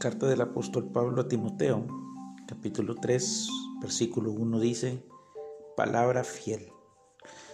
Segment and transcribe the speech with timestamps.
[0.00, 1.86] Carta del apóstol Pablo a Timoteo,
[2.46, 3.48] capítulo 3,
[3.82, 5.04] versículo 1 dice,
[5.76, 6.72] Palabra fiel.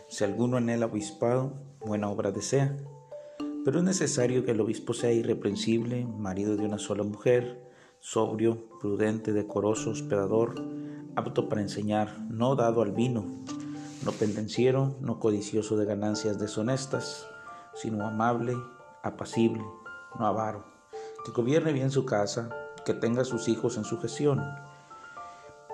[0.09, 2.76] Si alguno anhela obispado, buena obra desea,
[3.65, 9.33] pero es necesario que el obispo sea irreprensible, marido de una sola mujer, sobrio, prudente,
[9.33, 10.54] decoroso, hospedador,
[11.16, 13.25] apto para enseñar, no dado al vino,
[14.04, 17.27] no pendenciero, no codicioso de ganancias deshonestas,
[17.75, 18.55] sino amable,
[19.06, 19.65] apacible,
[20.19, 20.65] no avaro,
[21.24, 22.51] que gobierne bien su casa,
[22.84, 24.42] que tenga sus hijos en su gestión,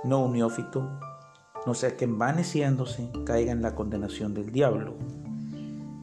[0.05, 0.89] no un neófito,
[1.67, 4.95] no sea que envaneciéndose caiga en la condenación del diablo,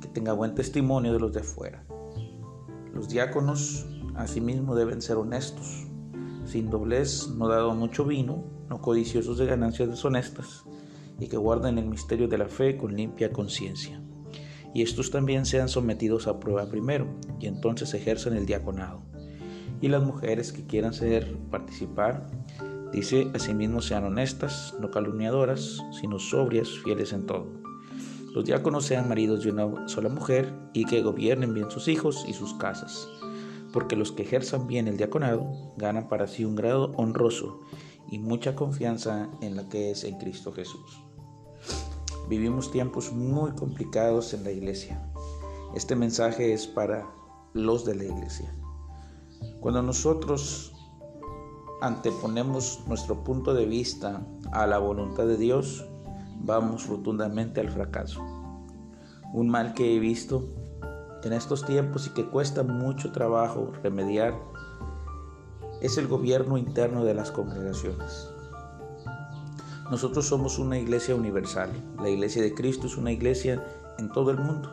[0.02, 1.83] que tenga buen testimonio de los de afuera.
[2.93, 3.85] Los diáconos
[4.16, 5.85] asimismo deben ser honestos,
[6.45, 10.63] sin doblez, no dado mucho vino, no codiciosos de ganancias deshonestas,
[11.19, 14.02] y que guarden el misterio de la fe con limpia conciencia.
[14.73, 17.08] Y estos también sean sometidos a prueba primero,
[17.39, 19.02] y entonces ejerzan el diaconado.
[19.81, 22.28] Y las mujeres que quieran ser participar,
[22.92, 27.48] dice, asimismo sean honestas, no calumniadoras, sino sobrias, fieles en todo.
[28.34, 32.33] Los diáconos sean maridos de una sola mujer y que gobiernen bien sus hijos y
[32.33, 33.08] sus casas,
[33.73, 37.61] porque los que ejerzan bien el diaconado ganan para sí un grado honroso
[38.11, 41.08] y mucha confianza en la que es en Cristo Jesús.
[42.30, 45.02] Vivimos tiempos muy complicados en la iglesia.
[45.73, 47.09] Este mensaje es para
[47.53, 48.53] los de la iglesia.
[49.59, 50.75] Cuando nosotros
[51.81, 54.21] anteponemos nuestro punto de vista
[54.52, 55.83] a la voluntad de Dios,
[56.41, 58.21] vamos rotundamente al fracaso.
[59.33, 60.53] Un mal que he visto
[61.23, 64.39] en estos tiempos y que cuesta mucho trabajo remediar
[65.81, 68.30] es el gobierno interno de las congregaciones.
[69.90, 71.72] Nosotros somos una iglesia universal.
[72.00, 73.66] La iglesia de Cristo es una iglesia
[73.98, 74.72] en todo el mundo,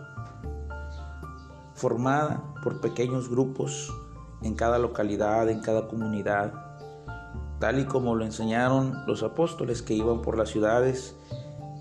[1.75, 3.92] formada por pequeños grupos
[4.42, 6.53] en cada localidad, en cada comunidad,
[7.59, 11.16] tal y como lo enseñaron los apóstoles que iban por las ciudades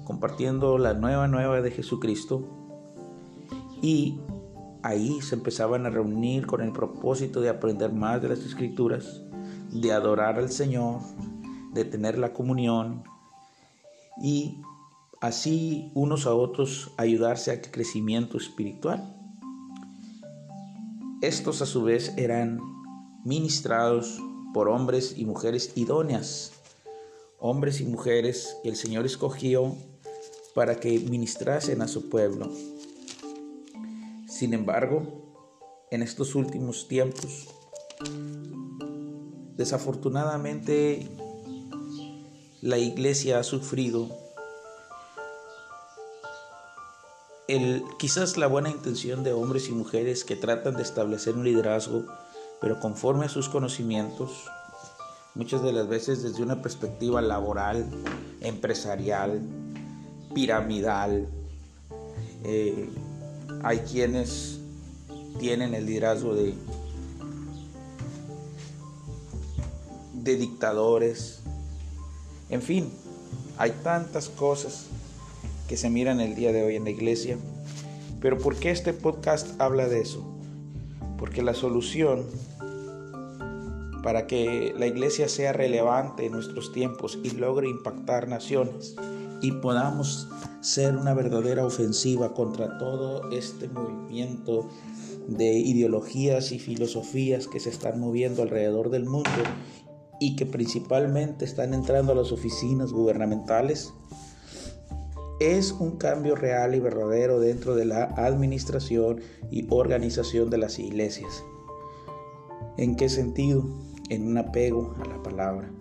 [0.06, 2.44] compartiendo la nueva nueva de Jesucristo
[3.82, 4.22] y
[4.84, 9.24] ahí se empezaban a reunir con el propósito de aprender más de las escrituras,
[9.72, 11.02] de adorar al Señor,
[11.74, 13.04] de tener la comunión,
[14.22, 14.62] y
[15.22, 19.16] así unos a otros ayudarse a crecimiento espiritual.
[21.22, 22.60] Estos a su vez eran
[23.24, 24.22] ministrados
[24.54, 26.54] por hombres y mujeres idóneas,
[27.40, 29.76] hombres y mujeres que el Señor escogió
[30.54, 32.52] para que ministrasen a su pueblo.
[34.28, 35.26] Sin embargo,
[35.92, 37.48] en estos últimos tiempos,
[39.56, 41.10] desafortunadamente
[42.66, 44.10] la iglesia ha sufrido
[47.48, 52.06] el, quizás la buena intención de hombres y mujeres que tratan de establecer un liderazgo,
[52.60, 54.46] pero conforme a sus conocimientos,
[55.36, 57.86] muchas de las veces desde una perspectiva laboral,
[58.42, 59.44] empresarial,
[60.34, 61.28] piramidal.
[62.44, 62.90] Eh,
[63.62, 64.60] hay quienes
[65.38, 66.56] tienen el liderazgo de,
[70.16, 71.45] de dictadores,
[72.50, 72.90] en fin,
[73.58, 74.88] hay tantas cosas
[75.68, 77.38] que se miran el día de hoy en la iglesia.
[78.22, 80.24] Pero ¿por qué este podcast habla de eso?
[81.18, 82.26] Porque la solución
[84.04, 88.96] para que la iglesia sea relevante en nuestros tiempos y logre impactar naciones
[89.42, 90.28] y podamos
[90.62, 94.70] ser una verdadera ofensiva contra todo este movimiento
[95.28, 99.32] de ideologías y filosofías que se están moviendo alrededor del mundo
[100.20, 103.94] y que principalmente están entrando a las oficinas gubernamentales,
[105.40, 109.20] es un cambio real y verdadero dentro de la administración
[109.52, 111.44] y organización de las iglesias.
[112.78, 113.66] ¿En qué sentido?
[114.10, 115.72] En un apego a la palabra.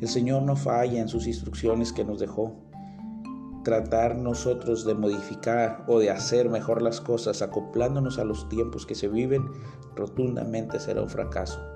[0.00, 2.52] El Señor no falla en sus instrucciones que nos dejó.
[3.62, 8.94] Tratar nosotros de modificar o de hacer mejor las cosas acoplándonos a los tiempos que
[8.94, 9.48] se viven
[9.96, 11.73] rotundamente será un fracaso.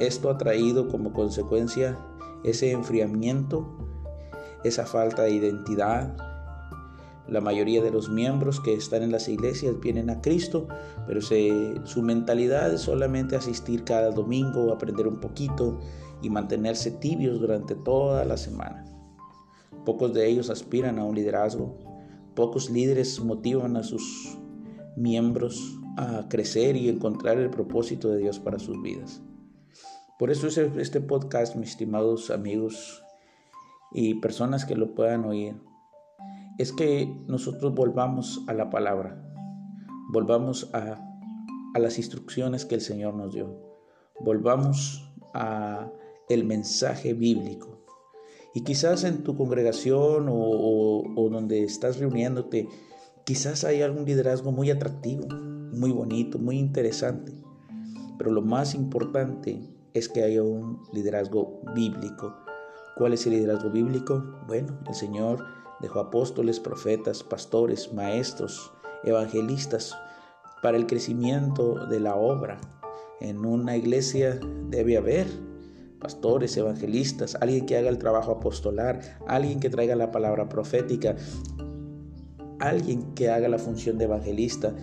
[0.00, 1.98] Esto ha traído como consecuencia
[2.42, 3.68] ese enfriamiento,
[4.64, 6.16] esa falta de identidad.
[7.28, 10.68] La mayoría de los miembros que están en las iglesias vienen a Cristo,
[11.06, 15.78] pero su mentalidad es solamente asistir cada domingo, aprender un poquito
[16.22, 18.86] y mantenerse tibios durante toda la semana.
[19.84, 21.78] Pocos de ellos aspiran a un liderazgo.
[22.34, 24.38] Pocos líderes motivan a sus
[24.96, 29.22] miembros a crecer y encontrar el propósito de Dios para sus vidas.
[30.20, 33.02] Por eso es este podcast, mis estimados amigos
[33.90, 35.56] y personas que lo puedan oír,
[36.58, 39.18] es que nosotros volvamos a la palabra,
[40.12, 41.06] volvamos a
[41.72, 43.56] a las instrucciones que el Señor nos dio.
[44.20, 45.90] Volvamos a
[46.28, 47.82] el mensaje bíblico.
[48.54, 52.68] Y quizás en tu congregación o, o donde estás reuniéndote,
[53.24, 57.32] quizás hay algún liderazgo muy atractivo, muy bonito, muy interesante.
[58.18, 62.34] Pero lo más importante es que haya un liderazgo bíblico.
[62.96, 64.22] ¿Cuál es el liderazgo bíblico?
[64.46, 65.44] Bueno, el Señor
[65.80, 68.72] dejó apóstoles, profetas, pastores, maestros,
[69.04, 69.96] evangelistas
[70.62, 72.60] para el crecimiento de la obra.
[73.20, 74.38] En una iglesia
[74.68, 75.26] debe haber
[75.98, 81.16] pastores, evangelistas, alguien que haga el trabajo apostolar, alguien que traiga la palabra profética,
[82.58, 84.74] alguien que haga la función de evangelista.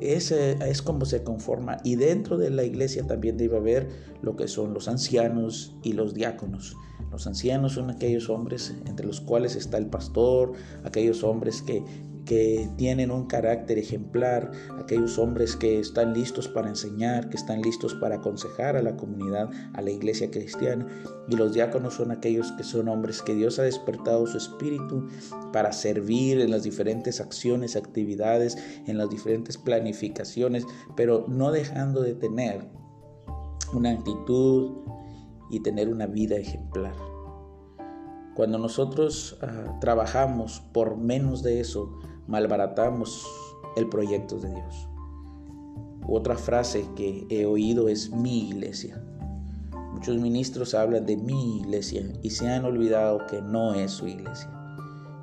[0.00, 1.78] Ese es como se conforma.
[1.84, 3.88] Y dentro de la iglesia también debe haber
[4.22, 6.76] lo que son los ancianos y los diáconos.
[7.10, 10.52] Los ancianos son aquellos hombres entre los cuales está el pastor,
[10.84, 11.82] aquellos hombres que,
[12.26, 17.94] que tienen un carácter ejemplar, aquellos hombres que están listos para enseñar, que están listos
[17.94, 20.86] para aconsejar a la comunidad, a la iglesia cristiana.
[21.28, 25.08] Y los diáconos son aquellos que son hombres que Dios ha despertado su espíritu
[25.52, 32.14] para servir en las diferentes acciones, actividades, en las diferentes planificaciones, pero no dejando de
[32.14, 32.68] tener
[33.72, 34.72] una actitud
[35.50, 36.94] y tener una vida ejemplar.
[38.34, 43.26] Cuando nosotros ah, trabajamos por menos de eso, malbaratamos
[43.76, 44.88] el proyecto de Dios.
[46.08, 49.02] Otra frase que he oído es mi iglesia.
[49.92, 54.50] Muchos ministros hablan de mi iglesia y se han olvidado que no es su iglesia.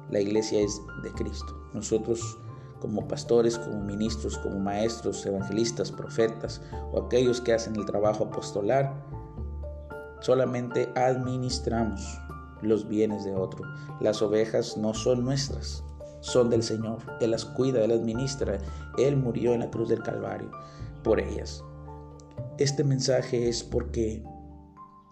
[0.09, 1.69] La iglesia es de Cristo.
[1.73, 2.37] Nosotros
[2.79, 6.61] como pastores, como ministros, como maestros, evangelistas, profetas
[6.91, 8.93] o aquellos que hacen el trabajo apostolar,
[10.19, 12.19] solamente administramos
[12.61, 13.63] los bienes de otro.
[14.01, 15.83] Las ovejas no son nuestras,
[16.23, 16.99] son del Señor.
[17.19, 18.57] Él las cuida, Él las ministra.
[18.97, 20.49] Él murió en la cruz del Calvario
[21.03, 21.63] por ellas.
[22.57, 24.23] Este mensaje es porque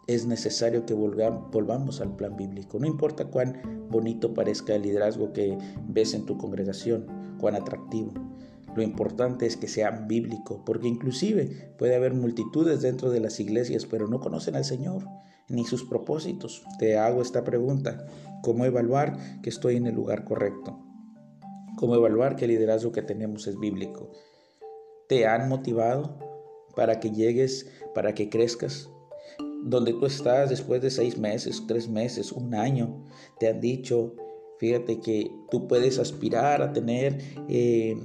[0.08, 2.80] es necesario que volvamos al plan bíblico.
[2.80, 7.06] No importa cuán bonito parezca el liderazgo que ves en tu congregación,
[7.40, 8.14] cuán atractivo.
[8.74, 13.86] Lo importante es que sea bíblico, porque inclusive puede haber multitudes dentro de las iglesias,
[13.86, 15.04] pero no conocen al Señor
[15.50, 16.64] ni sus propósitos.
[16.80, 18.06] Te hago esta pregunta.
[18.42, 20.91] ¿Cómo evaluar que estoy en el lugar correcto?
[21.78, 24.12] ¿Cómo evaluar que el liderazgo que tenemos es bíblico?
[25.08, 26.18] ¿Te han motivado
[26.76, 28.90] para que llegues, para que crezcas?
[29.64, 33.08] Donde tú estás después de seis meses, tres meses, un año,
[33.40, 34.16] te han dicho,
[34.60, 37.96] fíjate que tú puedes aspirar a tener eh,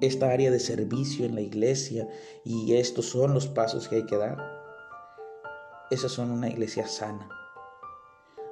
[0.00, 2.08] esta área de servicio en la iglesia
[2.44, 4.36] y estos son los pasos que hay que dar.
[5.90, 7.28] Esas son una iglesia sana.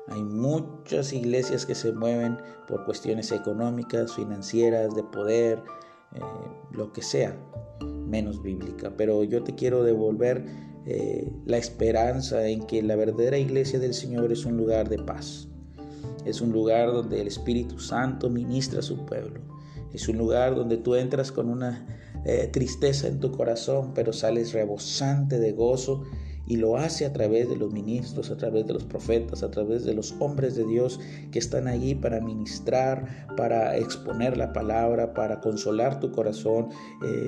[0.09, 5.63] Hay muchas iglesias que se mueven por cuestiones económicas, financieras, de poder,
[6.15, 6.21] eh,
[6.73, 7.37] lo que sea,
[8.07, 8.93] menos bíblica.
[8.97, 10.45] Pero yo te quiero devolver
[10.87, 15.49] eh, la esperanza en que la verdadera iglesia del Señor es un lugar de paz.
[16.25, 19.41] Es un lugar donde el Espíritu Santo ministra a su pueblo
[19.95, 21.87] es un lugar donde tú entras con una
[22.25, 26.03] eh, tristeza en tu corazón, pero sales rebosante de gozo
[26.47, 29.85] y lo hace a través de los ministros, a través de los profetas, a través
[29.85, 31.01] de los hombres de Dios
[31.33, 36.69] que están allí para ministrar, para exponer la palabra, para consolar tu corazón.
[37.05, 37.27] Eh,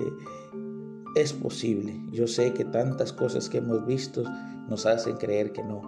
[1.16, 1.98] es posible.
[2.12, 4.22] Yo sé que tantas cosas que hemos visto
[4.68, 5.80] nos hacen creer que no,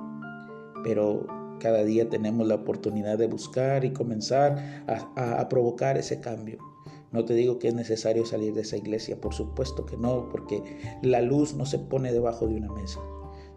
[0.83, 1.27] pero
[1.59, 4.85] cada día tenemos la oportunidad de buscar y comenzar
[5.17, 6.59] a, provocar ese cambio.
[7.13, 10.63] No te digo que es necesario salir de esa iglesia, por supuesto que no, porque
[11.03, 13.01] la luz no se pone debajo de una mesa.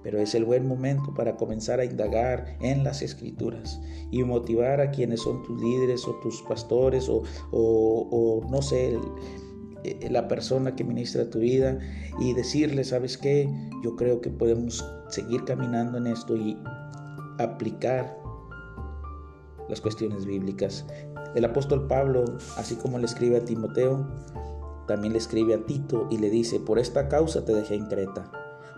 [0.03, 3.79] Pero es el buen momento para comenzar a indagar en las escrituras
[4.09, 8.97] y motivar a quienes son tus líderes o tus pastores o, o no sé,
[9.83, 11.79] eh, la persona que ministra tu vida
[12.19, 13.49] y decirle, ¿sabes qué?
[13.83, 16.57] Yo creo que podemos seguir caminando en esto y
[17.39, 18.17] aplicar
[19.69, 20.85] las cuestiones bíblicas.
[21.35, 22.25] El apóstol Pablo,
[22.57, 24.05] así como le escribe a Timoteo,
[24.87, 28.31] también le escribe a Tito y le dice, por esta causa te dejé en Creta,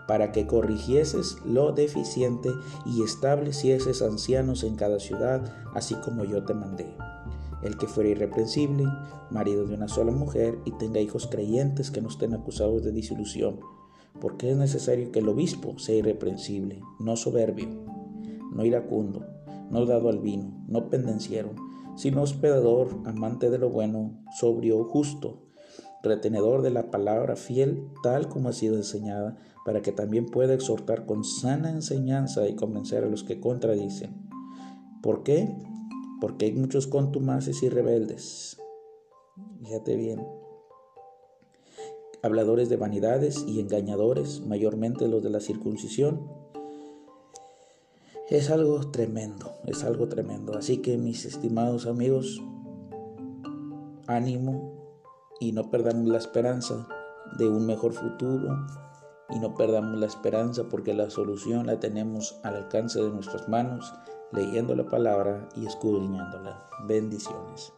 [0.07, 2.49] para que corrigieses lo deficiente
[2.85, 5.41] y establecieses ancianos en cada ciudad,
[5.73, 6.95] así como yo te mandé.
[7.63, 8.85] El que fuera irreprensible,
[9.31, 13.61] marido de una sola mujer, y tenga hijos creyentes que no estén acusados de disolución,
[14.19, 17.93] porque es necesario que el obispo sea irreprensible, no soberbio
[18.53, 19.25] no iracundo,
[19.69, 21.49] no dado al vino, no pendenciero,
[21.95, 25.43] sino hospedador, amante de lo bueno, sobrio, justo,
[26.03, 31.05] retenedor de la palabra fiel tal como ha sido enseñada, para que también pueda exhortar
[31.05, 34.29] con sana enseñanza y convencer a los que contradicen.
[35.01, 35.55] ¿Por qué?
[36.19, 38.57] Porque hay muchos contumaces y rebeldes.
[39.63, 40.25] Fíjate bien.
[42.21, 46.42] habladores de vanidades y engañadores, mayormente los de la circuncisión.
[48.29, 50.57] Es algo tremendo, es algo tremendo.
[50.57, 52.41] Así que mis estimados amigos,
[54.07, 54.97] ánimo
[55.41, 56.87] y no perdamos la esperanza
[57.37, 58.65] de un mejor futuro
[59.29, 63.93] y no perdamos la esperanza porque la solución la tenemos al alcance de nuestras manos,
[64.31, 66.69] leyendo la palabra y escudriñándola.
[66.87, 67.73] Bendiciones.